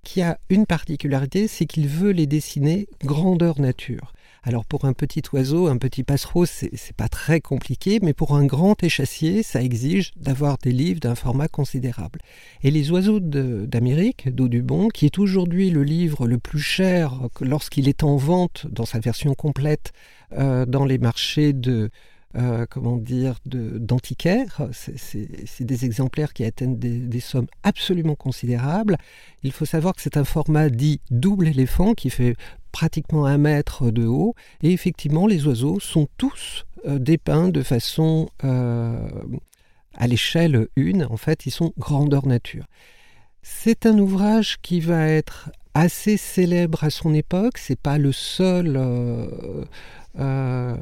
qui 0.03 0.23
a 0.23 0.39
une 0.51 0.67
particularité, 0.67 1.49
c'est 1.49 1.67
qu'il 1.67 1.89
veut 1.89 2.13
les 2.13 2.27
dessiner 2.27 2.89
grandeur 3.05 3.61
nature. 3.61 4.13
Alors 4.49 4.65
pour 4.65 4.85
un 4.85 4.93
petit 4.93 5.23
oiseau, 5.33 5.67
un 5.67 5.77
petit 5.77 6.05
passereau, 6.05 6.47
c'est 6.47 6.71
pas 6.97 7.09
très 7.09 7.41
compliqué, 7.41 7.99
mais 8.01 8.15
pour 8.15 8.37
un 8.37 8.47
grand 8.47 8.81
échassier, 8.81 9.43
ça 9.43 9.61
exige 9.61 10.13
d'avoir 10.15 10.57
des 10.59 10.71
livres 10.71 11.01
d'un 11.01 11.17
format 11.17 11.49
considérable. 11.49 12.21
Et 12.63 12.71
les 12.71 12.93
oiseaux 12.93 13.19
d'Amérique, 13.19 14.33
d'Audubon, 14.33 14.87
qui 14.87 15.05
est 15.05 15.19
aujourd'hui 15.19 15.71
le 15.71 15.83
livre 15.83 16.29
le 16.29 16.39
plus 16.39 16.61
cher 16.61 17.23
lorsqu'il 17.41 17.89
est 17.89 18.05
en 18.05 18.15
vente 18.15 18.69
dans 18.71 18.87
sa 18.87 19.01
version 19.01 19.35
complète 19.35 19.93
euh, 20.39 20.65
dans 20.65 20.85
les 20.85 20.99
marchés 20.99 21.53
de 21.53 21.91
euh, 22.37 22.67
comment 22.69 22.99
dire, 22.99 23.39
d'antiquaires. 23.47 24.69
C'est 24.73 25.65
des 25.65 25.85
exemplaires 25.87 26.35
qui 26.35 26.45
atteignent 26.45 26.77
des, 26.77 27.21
sommes 27.21 27.47
absolument 27.63 28.15
considérables. 28.15 28.99
Il 29.43 29.53
faut 29.53 29.65
savoir 29.65 29.95
que 29.95 30.03
c'est 30.03 30.19
un 30.19 30.25
format 30.25 30.69
dit 30.69 31.01
double 31.11 31.49
éléphant 31.49 31.95
qui 31.95 32.11
fait 32.11 32.37
pratiquement 32.77 33.25
un 33.25 33.39
mètre 33.39 33.91
de 33.91 34.05
haut. 34.05 34.35
Et 34.63 34.71
effectivement, 34.71 35.27
les 35.27 35.47
oiseaux 35.47 35.81
sont 35.81 36.09
tous 36.19 36.67
euh, 36.87 36.99
dépeints 36.99 37.49
de 37.49 37.63
façon 37.63 38.29
euh, 38.45 39.09
à 39.95 40.07
l'échelle 40.07 40.69
une. 40.77 41.05
En 41.05 41.17
fait, 41.17 41.47
ils 41.47 41.51
sont 41.51 41.73
grandeur 41.79 42.27
nature. 42.27 42.67
C'est 43.41 43.87
un 43.87 43.99
ouvrage 43.99 44.59
qui 44.61 44.81
va 44.81 45.09
être 45.09 45.49
assez 45.73 46.19
célèbre 46.19 46.85
à 46.85 46.91
son 46.91 47.15
époque. 47.15 47.57
C'est 47.57 47.81
pas 47.81 47.97
le 47.97 48.13
seul 48.13 48.77
euh, 50.19 50.77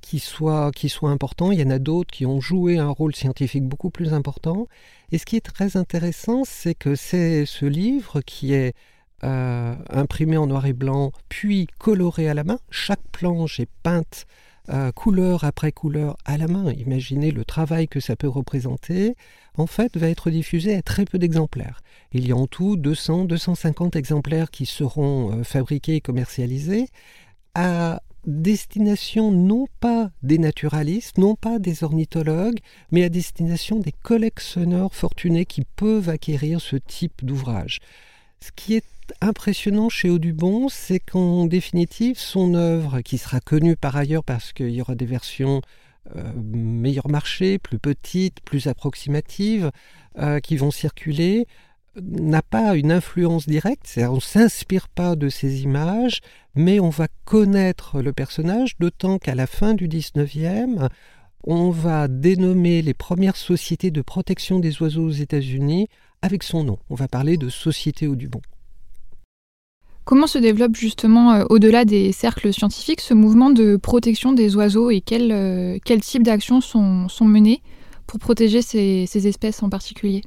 qui, 0.00 0.20
soit, 0.20 0.70
qui 0.70 0.88
soit 0.88 1.10
important. 1.10 1.52
Il 1.52 1.60
y 1.60 1.62
en 1.62 1.70
a 1.70 1.78
d'autres 1.78 2.10
qui 2.10 2.24
ont 2.24 2.40
joué 2.40 2.78
un 2.78 2.88
rôle 2.88 3.14
scientifique 3.14 3.64
beaucoup 3.64 3.90
plus 3.90 4.14
important. 4.14 4.66
Et 5.12 5.18
ce 5.18 5.26
qui 5.26 5.36
est 5.36 5.44
très 5.52 5.76
intéressant, 5.76 6.44
c'est 6.46 6.74
que 6.74 6.94
c'est 6.94 7.44
ce 7.44 7.66
livre 7.66 8.22
qui 8.22 8.54
est 8.54 8.74
euh, 9.24 9.74
imprimé 9.90 10.36
en 10.36 10.46
noir 10.46 10.66
et 10.66 10.72
blanc, 10.72 11.12
puis 11.28 11.66
coloré 11.78 12.28
à 12.28 12.34
la 12.34 12.44
main. 12.44 12.58
Chaque 12.70 13.02
planche 13.10 13.58
est 13.58 13.70
peinte 13.82 14.26
euh, 14.68 14.92
couleur 14.92 15.44
après 15.44 15.72
couleur 15.72 16.16
à 16.24 16.38
la 16.38 16.46
main. 16.46 16.72
Imaginez 16.72 17.30
le 17.30 17.44
travail 17.44 17.88
que 17.88 18.00
ça 18.00 18.16
peut 18.16 18.28
représenter. 18.28 19.16
En 19.56 19.66
fait, 19.66 19.96
va 19.96 20.08
être 20.08 20.30
diffusé 20.30 20.74
à 20.74 20.82
très 20.82 21.04
peu 21.04 21.18
d'exemplaires. 21.18 21.80
Il 22.12 22.26
y 22.26 22.32
a 22.32 22.36
en 22.36 22.46
tout 22.46 22.76
200, 22.76 23.24
250 23.24 23.96
exemplaires 23.96 24.50
qui 24.50 24.66
seront 24.66 25.42
fabriqués 25.42 25.96
et 25.96 26.00
commercialisés 26.00 26.88
à 27.54 28.02
destination 28.26 29.30
non 29.30 29.66
pas 29.80 30.10
des 30.22 30.38
naturalistes, 30.38 31.18
non 31.18 31.34
pas 31.34 31.58
des 31.58 31.84
ornithologues, 31.84 32.58
mais 32.90 33.04
à 33.04 33.08
destination 33.08 33.78
des 33.78 33.92
collectionneurs 33.92 34.94
fortunés 34.94 35.44
qui 35.44 35.64
peuvent 35.76 36.08
acquérir 36.08 36.60
ce 36.60 36.76
type 36.76 37.24
d'ouvrage. 37.24 37.80
Ce 38.44 38.50
qui 38.54 38.74
est 38.74 38.84
impressionnant 39.22 39.88
chez 39.88 40.10
Audubon, 40.10 40.68
c'est 40.68 41.00
qu'en 41.00 41.46
définitive, 41.46 42.18
son 42.18 42.52
œuvre, 42.52 43.00
qui 43.00 43.16
sera 43.16 43.40
connue 43.40 43.74
par 43.74 43.96
ailleurs 43.96 44.22
parce 44.22 44.52
qu'il 44.52 44.68
y 44.68 44.82
aura 44.82 44.94
des 44.94 45.06
versions 45.06 45.62
euh, 46.14 46.30
meilleur 46.36 47.08
marché, 47.08 47.58
plus 47.58 47.78
petites, 47.78 48.42
plus 48.42 48.66
approximatives, 48.66 49.70
euh, 50.18 50.40
qui 50.40 50.58
vont 50.58 50.70
circuler, 50.70 51.46
n'a 52.02 52.42
pas 52.42 52.76
une 52.76 52.92
influence 52.92 53.48
directe, 53.48 53.86
c'est-à-dire 53.86 54.12
on 54.12 54.16
ne 54.16 54.20
s'inspire 54.20 54.90
pas 54.90 55.16
de 55.16 55.30
ces 55.30 55.62
images, 55.62 56.20
mais 56.54 56.80
on 56.80 56.90
va 56.90 57.08
connaître 57.24 58.02
le 58.02 58.12
personnage, 58.12 58.76
d'autant 58.78 59.16
qu'à 59.18 59.34
la 59.34 59.46
fin 59.46 59.72
du 59.72 59.88
19e, 59.88 60.90
on 61.44 61.70
va 61.70 62.08
dénommer 62.08 62.82
les 62.82 62.94
premières 62.94 63.36
sociétés 63.36 63.90
de 63.90 64.02
protection 64.02 64.58
des 64.58 64.82
oiseaux 64.82 65.06
aux 65.06 65.12
États-Unis 65.12 65.88
avec 66.24 66.42
son 66.42 66.64
nom. 66.64 66.78
On 66.88 66.94
va 66.94 67.06
parler 67.06 67.36
de 67.36 67.50
Société 67.50 68.08
Audubon. 68.08 68.40
Comment 70.04 70.26
se 70.26 70.38
développe 70.38 70.74
justement, 70.74 71.32
euh, 71.32 71.44
au-delà 71.50 71.84
des 71.84 72.12
cercles 72.12 72.52
scientifiques, 72.52 73.02
ce 73.02 73.14
mouvement 73.14 73.50
de 73.50 73.76
protection 73.76 74.32
des 74.32 74.56
oiseaux 74.56 74.90
et 74.90 75.00
quels 75.00 75.32
euh, 75.32 75.78
types 76.00 76.22
d'actions 76.22 76.60
sont, 76.60 77.08
menées 77.20 77.62
pour 78.06 78.18
protéger 78.18 78.62
ces 78.62 79.26
espèces 79.26 79.62
en 79.62 79.68
particulier? 79.68 80.22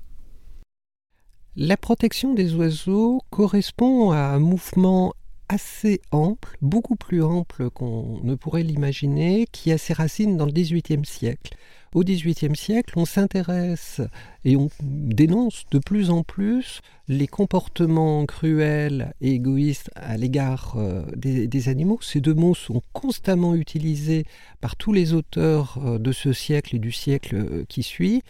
La 1.56 1.78
protection 1.78 2.36
des 2.36 2.54
oiseaux 2.54 3.22
correspond 3.32 4.12
à 4.12 4.20
un 4.20 4.40
mouvement 4.40 5.14
assez 5.50 6.02
ample, 6.12 6.58
beaucoup 6.62 6.96
plus 6.96 7.24
ample 7.24 7.70
qu'on 7.70 8.20
ne 8.24 8.36
pourrait 8.36 8.64
l'imaginer, 8.64 9.48
qui 9.52 9.72
a 9.72 9.78
ses 9.78 9.94
racines 9.94 10.38
dans 10.38 10.46
le 10.46 10.52
XVIIIe 10.52 11.06
siècle. 11.06 11.56
Au 11.94 12.04
XVIIIe 12.04 12.56
siècle, 12.56 12.94
on 12.98 13.06
s'intéresse 13.06 14.02
et 14.44 14.58
on 14.58 14.70
dénonce 14.82 15.64
de 15.72 15.80
plus 15.80 16.10
en 16.10 16.24
plus 16.24 16.82
les 17.08 17.28
comportements 17.28 18.26
cruels 18.26 19.14
et 19.22 19.32
égoïstes 19.32 19.90
à 19.96 20.18
l'égard 20.18 20.76
euh, 20.78 21.04
des, 21.16 21.48
des, 21.48 21.70
animaux. 21.70 22.00
Ces 22.02 22.20
deux 22.20 22.34
mots 22.34 22.56
sont 22.56 22.82
constamment 22.92 23.56
utilisés 23.56 24.26
par 24.60 24.76
tous 24.76 24.92
les 24.92 25.14
auteurs 25.14 25.80
euh, 25.84 25.98
de 25.98 26.12
ce 26.12 26.34
siècle 26.34 26.76
et 26.76 26.80
du 26.80 26.92
siècle 26.92 27.36
euh, 27.36 27.66
qui 27.70 27.84
suit 27.84 28.22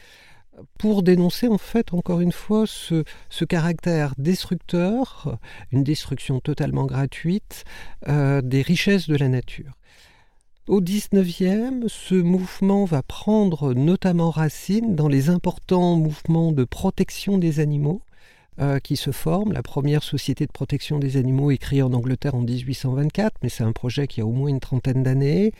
pour 0.78 1.04
dénoncer 1.04 1.48
en 1.48 1.58
fait 1.58 1.94
encore 1.94 2.22
une 2.22 2.32
fois 2.32 2.66
ce, 2.68 3.04
caractère 3.46 4.14
destructeur, 4.18 5.38
une 5.72 5.84
destruction 5.84 6.40
totalement 6.40 6.86
gratuite 6.86 7.64
euh, 8.08 8.42
des 8.42 8.62
richesses 8.62 9.08
de 9.08 9.16
la 9.16 9.30
nature. 9.30 9.74
Au 10.68 10.82
XIXe, 10.82 11.88
ce 11.88 12.16
mouvement 12.16 12.84
va 12.84 13.02
prendre 13.02 13.74
notamment 13.74 14.30
racine 14.30 14.96
dans 14.96 15.08
les 15.08 15.30
importants 15.30 15.96
mouvements 15.96 16.52
de 16.52 16.66
protection 16.66 17.38
des 17.38 17.62
animaux 17.62 18.02
euh, 18.60 18.80
qui 18.80 18.98
se 18.98 19.12
forment. 19.12 19.54
La 19.54 19.64
première 19.64 20.04
société 20.04 20.46
de 20.46 20.52
protection 20.52 21.00
des 21.00 21.16
animaux 21.16 21.52
est 21.52 21.58
créée 21.58 21.84
en 21.84 21.94
Angleterre 21.94 22.36
en 22.36 22.42
1824, 22.42 23.36
mais 23.44 23.50
c'est 23.50 23.64
un 23.64 23.72
projet 23.72 24.08
qui 24.08 24.20
a 24.20 24.26
au 24.26 24.32
moins 24.32 24.50
une 24.50 24.60
trentaine 24.60 25.04
d'années. 25.04 25.54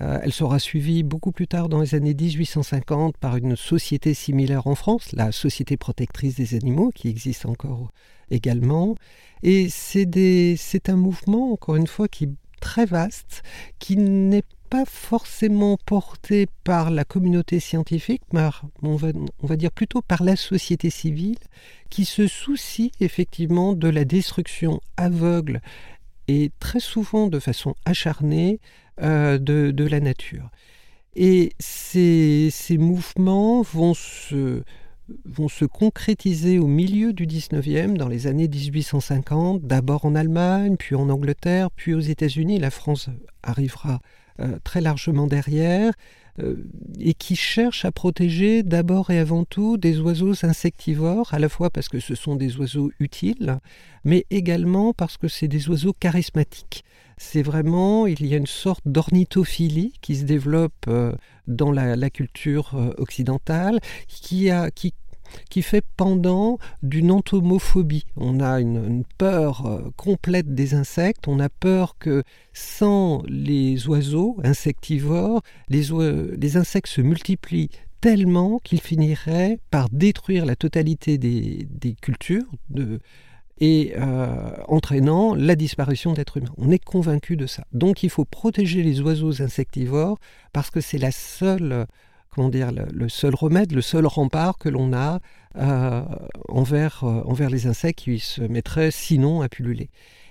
Euh, 0.00 0.18
elle 0.22 0.32
sera 0.32 0.58
suivie 0.58 1.02
beaucoup 1.02 1.30
plus 1.30 1.46
tard 1.46 1.68
dans 1.68 1.80
les 1.80 1.94
années 1.94 2.14
1850 2.14 3.16
par 3.16 3.36
une 3.36 3.56
société 3.56 4.12
similaire 4.12 4.66
en 4.66 4.74
France, 4.74 5.12
la 5.12 5.30
Société 5.30 5.76
protectrice 5.76 6.34
des 6.34 6.54
animaux, 6.54 6.90
qui 6.94 7.08
existe 7.08 7.46
encore 7.46 7.90
également. 8.30 8.96
Et 9.42 9.68
c'est 9.68 10.88
un 10.88 10.96
mouvement, 10.96 11.52
encore 11.52 11.76
une 11.76 11.86
fois, 11.86 12.08
qui 12.08 12.24
est 12.24 12.32
très 12.60 12.86
vaste, 12.86 13.42
qui 13.78 13.96
n'est 13.96 14.42
pas 14.70 14.84
forcément 14.86 15.76
porté 15.86 16.48
par 16.64 16.90
la 16.90 17.04
communauté 17.04 17.60
scientifique, 17.60 18.22
mais 18.32 18.48
on 18.82 18.96
va, 18.96 19.08
on 19.42 19.46
va 19.46 19.56
dire 19.56 19.70
plutôt 19.70 20.02
par 20.02 20.24
la 20.24 20.34
société 20.34 20.90
civile, 20.90 21.38
qui 21.90 22.04
se 22.04 22.26
soucie 22.26 22.90
effectivement 22.98 23.74
de 23.74 23.88
la 23.88 24.04
destruction 24.04 24.80
aveugle 24.96 25.60
et 26.26 26.50
très 26.58 26.80
souvent 26.80 27.28
de 27.28 27.38
façon 27.38 27.74
acharnée 27.84 28.58
euh, 29.00 29.38
de, 29.38 29.84
la 29.84 30.00
nature. 30.00 30.50
Et 31.16 31.52
ces, 31.58 32.50
mouvements 32.78 33.62
vont 33.62 33.94
se, 33.94 34.62
vont 35.24 35.48
se 35.48 35.64
concrétiser 35.64 36.58
au 36.58 36.66
milieu 36.66 37.12
du 37.12 37.26
19e, 37.26 37.96
dans 37.96 38.08
les 38.08 38.26
années 38.26 38.48
1850, 38.48 39.62
d'abord 39.62 40.04
en 40.04 40.14
Allemagne, 40.14 40.76
puis 40.76 40.94
en 40.94 41.08
Angleterre, 41.08 41.70
puis 41.70 41.94
aux 41.94 42.00
États-Unis. 42.00 42.58
La 42.58 42.70
France 42.70 43.10
arrivera 43.42 44.00
euh, 44.40 44.58
très 44.64 44.80
largement 44.80 45.26
derrière. 45.26 45.92
Et 46.98 47.14
qui 47.14 47.36
cherche 47.36 47.84
à 47.84 47.92
protéger 47.92 48.62
d'abord 48.62 49.10
et 49.10 49.18
avant 49.18 49.44
tout 49.44 49.76
des 49.76 50.00
oiseaux 50.00 50.44
insectivores, 50.44 51.32
à 51.32 51.38
la 51.38 51.48
fois 51.48 51.70
parce 51.70 51.88
que 51.88 52.00
ce 52.00 52.14
sont 52.14 52.36
des 52.36 52.56
oiseaux 52.56 52.90
utiles, 52.98 53.58
mais 54.04 54.26
également 54.30 54.92
parce 54.92 55.16
que 55.16 55.28
c'est 55.28 55.48
des 55.48 55.68
oiseaux 55.68 55.92
charismatiques. 55.92 56.84
C'est 57.16 57.42
vraiment, 57.42 58.08
il 58.08 58.26
y 58.26 58.34
a 58.34 58.38
une 58.38 58.46
sorte 58.46 58.82
d'ornithophilie 58.86 59.94
qui 60.00 60.16
se 60.16 60.24
développe 60.24 60.90
dans 61.46 61.70
la, 61.70 62.10
culture 62.10 62.74
occidentale, 62.98 63.78
qui, 64.08 64.50
a, 64.50 64.72
qui 64.72 64.94
qui 65.50 65.62
fait 65.62 65.84
pendant 65.96 66.58
d'une 66.82 67.10
entomophobie. 67.10 68.04
On 68.16 68.40
a 68.40 68.60
une, 68.60 69.04
peur 69.18 69.66
euh, 69.66 69.90
complète 69.96 70.54
des 70.54 70.74
insectes, 70.74 71.28
on 71.28 71.40
a 71.40 71.48
peur 71.48 71.96
que 71.98 72.22
sans 72.52 73.22
les 73.26 73.86
oiseaux 73.88 74.36
insectivores, 74.44 75.42
les, 75.68 76.56
insectes 76.56 76.88
se 76.88 77.00
multiplient 77.00 77.70
tellement 78.00 78.58
qu'ils 78.62 78.80
finiraient 78.80 79.58
par 79.70 79.88
détruire 79.90 80.44
la 80.44 80.56
totalité 80.56 81.18
des, 81.18 81.96
cultures 82.00 82.44
et 83.58 83.94
euh, 83.96 84.56
entraînant 84.68 85.34
la 85.34 85.56
disparition 85.56 86.12
d'êtres 86.12 86.38
humains. 86.38 86.52
On 86.58 86.70
est 86.70 86.84
convaincu 86.84 87.36
de 87.36 87.46
ça. 87.46 87.64
Donc 87.72 88.02
il 88.02 88.10
faut 88.10 88.24
protéger 88.24 88.82
les 88.82 89.00
oiseaux 89.00 89.40
insectivores 89.42 90.18
parce 90.52 90.70
que 90.70 90.80
c'est 90.80 90.98
la 90.98 91.12
seule 91.12 91.86
comment 92.34 92.48
dire, 92.48 92.70
le, 92.72 93.08
seul 93.08 93.34
remède, 93.34 93.72
le 93.72 93.80
seul 93.80 94.06
rempart 94.06 94.58
que 94.58 94.68
l'on 94.68 94.92
a 94.92 95.20
euh, 95.56 96.02
envers, 96.48 97.04
euh, 97.04 97.22
envers 97.24 97.50
les 97.50 97.66
insectes 97.66 98.00
qui 98.00 98.18
se 98.18 98.42
mettraient 98.42 98.90
sinon 98.90 99.40
à 99.40 99.48
pulluler. 99.48 99.88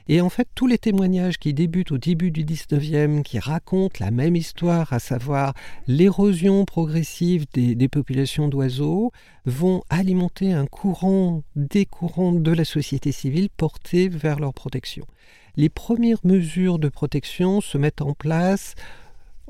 Et 0.09 0.19
en 0.19 0.29
fait, 0.29 0.49
tous 0.53 0.67
les 0.67 0.77
témoignages 0.77 1.37
qui 1.37 1.53
débutent 1.53 1.93
au 1.93 1.97
début 1.97 2.29
du 2.29 2.43
19e, 2.43 3.23
qui 3.23 3.39
racontent 3.39 3.95
la 4.01 4.11
même 4.11 4.35
histoire, 4.35 4.91
à 4.91 4.99
savoir 4.99 5.53
l'érosion 5.87 6.65
progressive 6.65 7.45
des, 7.53 7.73
des 7.73 7.87
populations 7.87 8.49
d'oiseaux, 8.49 9.13
vont 9.45 9.83
alimenter 9.89 10.51
un 10.51 10.65
courant, 10.65 11.43
des 11.55 11.85
courants 11.85 12.33
de 12.33 12.51
la 12.51 12.65
société 12.65 13.13
civile 13.13 13.47
portés 13.55 14.09
vers 14.09 14.41
leur 14.41 14.53
protection. 14.53 15.05
Les 15.55 15.69
premières 15.69 16.19
mesures 16.25 16.79
de 16.79 16.89
protection 16.89 17.61
se 17.61 17.77
mettent 17.77 18.01
en 18.01 18.13
place 18.13 18.75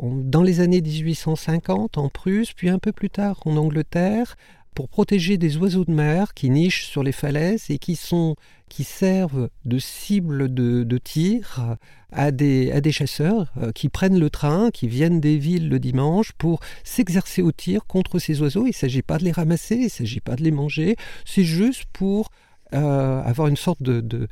dans 0.02 0.44
les 0.44 0.60
années 0.60 0.82
1850 0.82 1.98
en 1.98 2.10
Prusse, 2.10 2.54
puis 2.54 2.70
un 2.70 2.80
peu 2.80 2.92
plus 2.92 3.10
tard 3.10 3.40
en 3.46 3.58
Angleterre, 3.58 4.36
pour 4.74 4.90
protéger 4.90 5.38
des 5.38 5.58
oiseaux 5.58 5.86
de 5.86 5.92
mer 5.92 6.34
qui 6.34 6.50
nichent 6.50 6.88
sur 6.88 7.04
les 7.04 7.12
falaises 7.12 7.66
et 7.70 7.78
qui, 7.78 7.96
servent 7.96 9.50
de 9.66 9.80
cible 9.80 10.54
de, 10.54 10.98
tir 10.98 11.78
à 12.12 12.32
des, 12.32 12.72
à 12.72 12.82
des 12.82 12.92
chasseurs 12.92 13.52
euh, 13.58 13.72
qui 13.72 13.90
prennent 13.90 14.20
le 14.20 14.30
train, 14.30 14.72
qui 14.72 14.88
viennent 14.88 15.20
des 15.20 15.38
villes 15.38 15.70
le 15.70 15.80
dimanche 15.80 16.32
pour 16.34 16.60
s'exercer 16.84 17.42
au 17.42 17.52
tir 17.52 17.86
contre 17.86 18.20
ces 18.20 18.42
oiseaux. 18.42 18.66
Il 18.66 18.70
ne 18.70 18.74
s'agit 18.74 19.02
pas 19.02 19.18
de 19.18 19.26
les 19.26 19.32
ramasser, 19.32 19.76
il 19.76 19.84
ne 19.86 19.90
s'agit 19.90 20.22
pas 20.22 20.36
de 20.36 20.44
les 20.44 20.52
manger, 20.52 20.96
c'est 21.26 21.44
juste 21.44 21.86
pour 21.94 22.30
euh, 22.74 23.22
avoir 23.24 23.48
une 23.48 23.58
sorte 23.58 23.84
de, 23.84 24.28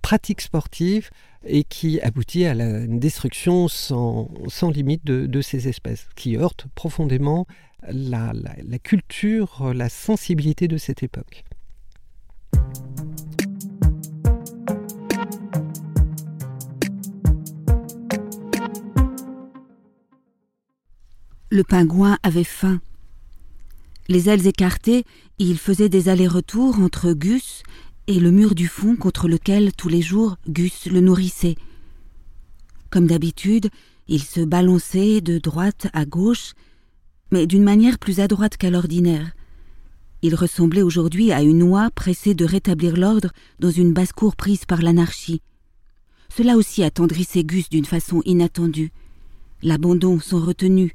pratique 0.00 0.40
sportive 0.40 1.10
et 1.44 1.64
qui 1.64 2.00
aboutit 2.00 2.44
à 2.46 2.54
la 2.54 2.86
destruction 2.86 3.68
sans, 3.68 4.30
sans 4.48 4.70
limite 4.70 5.04
de, 5.04 5.40
ces 5.40 5.68
espèces, 5.68 6.08
qui 6.16 6.36
heurte 6.36 6.66
profondément 6.74 7.46
la, 7.88 8.32
culture, 8.82 9.74
la 9.74 9.88
sensibilité 9.88 10.68
de 10.68 10.76
cette 10.76 11.02
époque. 11.02 11.44
Le 21.50 21.64
pingouin 21.64 22.16
avait 22.22 22.44
faim. 22.44 22.80
Les 24.08 24.28
ailes 24.28 24.46
écartées, 24.46 25.04
il 25.38 25.58
faisait 25.58 25.88
des 25.88 26.08
allers-retours 26.08 26.78
entre 26.80 27.12
Gus 27.12 27.62
et 28.08 28.18
le 28.18 28.30
mur 28.30 28.54
du 28.54 28.66
fond 28.66 28.96
contre 28.96 29.28
lequel 29.28 29.72
tous 29.72 29.88
les 29.88 30.02
jours 30.02 30.36
Gus 30.48 30.86
le 30.86 31.00
nourrissait. 31.00 31.56
Comme 32.90 33.06
d'habitude, 33.06 33.70
il 34.08 34.22
se 34.22 34.40
balançait 34.40 35.20
de 35.20 35.38
droite 35.38 35.86
à 35.92 36.04
gauche, 36.04 36.52
mais 37.30 37.46
d'une 37.46 37.62
manière 37.62 37.98
plus 37.98 38.20
adroite 38.20 38.56
qu'à 38.56 38.70
l'ordinaire. 38.70 39.32
Il 40.20 40.34
ressemblait 40.34 40.82
aujourd'hui 40.82 41.32
à 41.32 41.42
une 41.42 41.62
oie 41.62 41.90
pressée 41.90 42.34
de 42.34 42.44
rétablir 42.44 42.96
l'ordre 42.96 43.32
dans 43.60 43.70
une 43.70 43.92
basse-cour 43.92 44.36
prise 44.36 44.64
par 44.64 44.82
l'anarchie. 44.82 45.42
Cela 46.28 46.56
aussi 46.56 46.82
attendrissait 46.82 47.44
Gus 47.44 47.68
d'une 47.68 47.84
façon 47.84 48.22
inattendue. 48.24 48.92
L'abandon 49.62 50.18
sans 50.18 50.40
retenue, 50.40 50.92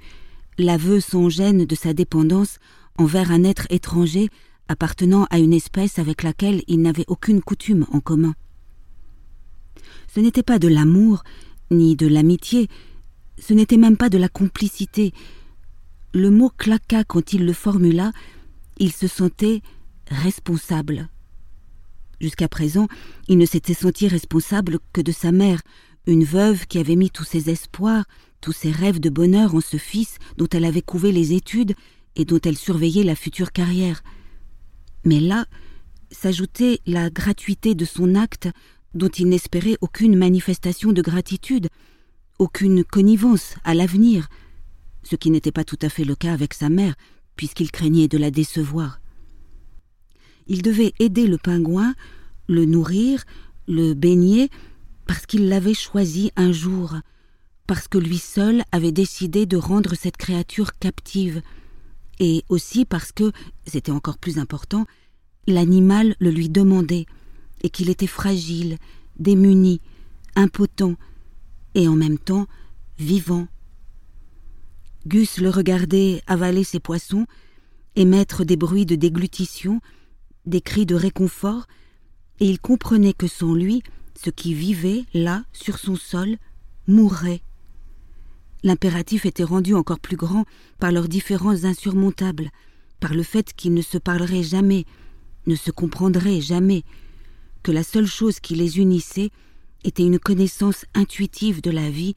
l'aveu 0.58 1.00
sans 1.00 1.30
gêne 1.30 1.66
de 1.66 1.76
sa 1.76 1.94
dépendance 1.94 2.60
envers 2.98 3.32
un 3.32 3.44
être 3.44 3.68
étranger 3.70 4.30
appartenant 4.68 5.26
à 5.30 5.40
une 5.40 5.54
espèce 5.54 6.00
avec 6.00 6.24
laquelle 6.24 6.64
il 6.68 6.82
n'avait 6.82 7.06
aucune 7.08 7.42
coutume 7.42 7.86
en 7.92 8.00
commun. 8.00 8.36
Ce 10.14 10.20
n'était 10.20 10.44
pas 10.44 10.60
de 10.60 10.68
l'amour, 10.68 11.24
ni 11.72 11.96
de 11.96 12.08
l'amitié, 12.08 12.68
ce 13.40 13.54
n'était 13.54 13.78
même 13.78 13.98
pas 13.98 14.10
de 14.10 14.18
la 14.18 14.30
complicité. 14.30 15.14
Le 16.14 16.32
mot 16.32 16.50
claqua 16.50 17.04
quand 17.04 17.34
il 17.34 17.46
le 17.46 17.54
formula, 17.54 18.12
il 18.78 18.92
se 18.92 19.08
sentait 19.08 19.62
responsable. 20.08 21.10
Jusqu'à 22.20 22.48
présent, 22.48 22.88
il 23.28 23.38
ne 23.38 23.46
s'était 23.46 23.74
senti 23.74 24.08
responsable 24.08 24.80
que 24.92 25.02
de 25.02 25.12
sa 25.12 25.32
mère, 25.32 25.62
une 26.08 26.24
veuve 26.24 26.66
qui 26.66 26.80
avait 26.80 26.96
mis 26.96 27.12
tous 27.12 27.26
ses 27.26 27.50
espoirs, 27.50 28.06
tous 28.42 28.54
ses 28.54 28.72
rêves 28.72 29.00
de 29.00 29.10
bonheur 29.10 29.54
en 29.54 29.62
ce 29.62 29.78
fils 29.78 30.18
dont 30.38 30.48
elle 30.52 30.66
avait 30.66 30.82
couvé 30.82 31.12
les 31.12 31.34
études 31.34 31.76
et 32.18 32.26
dont 32.26 32.42
elle 32.44 32.58
surveillait 32.58 33.04
la 33.04 33.16
future 33.16 33.54
carrière. 33.54 34.04
Mais 35.06 35.22
là 35.22 35.46
s'ajoutait 36.12 36.80
la 36.86 37.10
gratuité 37.10 37.76
de 37.76 37.86
son 37.86 38.16
acte 38.16 38.50
dont 38.94 39.10
il 39.10 39.30
n'espérait 39.30 39.78
aucune 39.82 40.18
manifestation 40.18 40.92
de 40.92 41.02
gratitude, 41.02 41.68
aucune 42.40 42.84
connivence 42.84 43.56
à 43.64 43.74
l'avenir, 43.74 44.28
ce 45.04 45.16
qui 45.16 45.30
n'était 45.30 45.52
pas 45.52 45.64
tout 45.64 45.78
à 45.82 45.90
fait 45.90 46.04
le 46.04 46.16
cas 46.16 46.34
avec 46.34 46.54
sa 46.54 46.70
mère, 46.70 46.96
puisqu'il 47.36 47.72
craignait 47.72 48.08
de 48.08 48.18
la 48.18 48.32
décevoir. 48.32 49.00
Il 50.48 50.62
devait 50.62 50.94
aider 51.00 51.28
le 51.28 51.38
pingouin, 51.38 51.94
le 52.48 52.66
nourrir, 52.66 53.24
le 53.68 53.94
baigner, 53.94 54.50
parce 55.06 55.26
qu'il 55.26 55.50
l'avait 55.50 55.74
choisi 55.74 56.32
un 56.36 56.52
jour, 56.52 56.96
parce 57.68 57.88
que 57.88 57.98
lui 57.98 58.18
seul 58.18 58.64
avait 58.72 58.94
décidé 58.94 59.46
de 59.46 59.58
rendre 59.58 59.94
cette 59.96 60.18
créature 60.18 60.78
captive, 60.80 61.42
et 62.20 62.44
aussi 62.50 62.86
parce 62.86 63.12
que, 63.12 63.32
c'était 63.66 63.92
encore 63.92 64.18
plus 64.18 64.40
important, 64.40 64.86
l'animal 65.48 66.16
le 66.20 66.32
lui 66.32 66.50
demandait, 66.50 67.06
et 67.64 67.70
qu'il 67.70 67.90
était 67.90 68.08
fragile, 68.08 68.78
démuni, 69.18 69.82
impotent, 70.36 70.96
et 71.76 71.88
en 71.88 71.96
même 71.96 72.18
temps 72.20 72.48
vivant. 73.00 73.48
Gus 75.06 75.38
le 75.40 75.50
regardait 75.50 76.22
avaler 76.28 76.64
ses 76.64 76.80
poissons, 76.80 77.26
émettre 77.96 78.46
des 78.46 78.58
bruits 78.58 78.86
de 78.86 78.96
déglutition, 78.96 79.80
des 80.46 80.62
cris 80.62 80.86
de 80.86 80.96
réconfort, 80.96 81.68
et 82.40 82.50
il 82.50 82.60
comprenait 82.60 83.14
que 83.14 83.28
sans 83.28 83.54
lui, 83.54 83.84
ce 84.16 84.30
qui 84.30 84.54
vivait 84.54 85.06
là, 85.14 85.44
sur 85.54 85.78
son 85.80 85.96
sol, 85.96 86.38
mourrait. 86.88 87.42
L'impératif 88.64 89.26
était 89.26 89.44
rendu 89.44 89.74
encore 89.76 90.00
plus 90.00 90.18
grand 90.18 90.46
par 90.80 90.92
leurs 90.92 91.08
différences 91.08 91.64
insurmontables, 91.64 92.50
par 93.00 93.14
le 93.14 93.24
fait 93.24 93.54
qu'ils 93.54 93.74
ne 93.74 93.82
se 93.82 93.98
parleraient 93.98 94.44
jamais, 94.44 94.86
ne 95.46 95.56
se 95.56 95.72
comprendraient 95.72 96.42
jamais, 96.42 96.84
que 97.64 97.72
la 97.72 97.84
seule 97.84 98.08
chose 98.08 98.40
qui 98.40 98.56
les 98.56 98.80
unissait 98.80 99.30
était 99.84 100.04
une 100.04 100.20
connaissance 100.20 100.86
intuitive 100.94 101.62
de 101.62 101.72
la 101.72 101.90
vie 101.90 102.16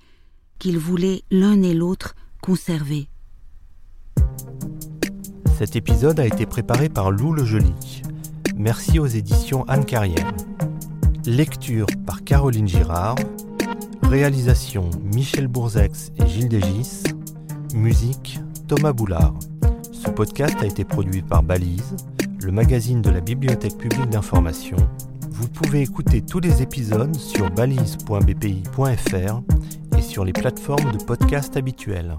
qu'ils 0.58 0.78
voulaient 0.78 1.22
l'un 1.30 1.62
et 1.62 1.74
l'autre 1.74 2.14
conserver. 2.42 3.08
Cet 5.58 5.76
épisode 5.76 6.18
a 6.20 6.26
été 6.26 6.46
préparé 6.46 6.88
par 6.88 7.10
Lou 7.10 7.32
Le 7.32 7.44
Joli. 7.44 8.02
Merci 8.56 8.98
aux 8.98 9.06
éditions 9.06 9.64
Anne 9.68 9.84
Carrière. 9.84 10.32
Lecture 11.26 11.86
par 12.06 12.24
Caroline 12.24 12.66
Girard. 12.66 13.16
Réalisation 14.10 14.90
Michel 15.14 15.46
Bourzex 15.46 16.10
et 16.18 16.26
Gilles 16.26 16.48
Dégis. 16.48 17.04
Musique 17.76 18.40
Thomas 18.66 18.92
Boulard. 18.92 19.34
Ce 19.92 20.10
podcast 20.10 20.56
a 20.60 20.66
été 20.66 20.82
produit 20.82 21.22
par 21.22 21.44
Balise, 21.44 21.94
le 22.42 22.50
magazine 22.50 23.02
de 23.02 23.10
la 23.10 23.20
Bibliothèque 23.20 23.78
publique 23.78 24.10
d'information. 24.10 24.78
Vous 25.30 25.46
pouvez 25.46 25.82
écouter 25.82 26.22
tous 26.22 26.40
les 26.40 26.60
épisodes 26.60 27.14
sur 27.14 27.50
balise.bpi.fr 27.50 29.42
et 29.96 30.02
sur 30.02 30.24
les 30.24 30.32
plateformes 30.32 30.90
de 30.90 31.04
podcast 31.04 31.56
habituelles. 31.56 32.16